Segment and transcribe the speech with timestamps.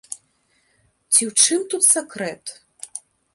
[1.11, 2.43] Ці ў чым тут сакрэт?